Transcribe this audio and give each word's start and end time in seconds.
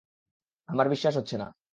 আমার 0.69 0.87
বিশ্বাস 0.89 1.13
হচ্ছে 1.17 1.35
না। 1.37 1.47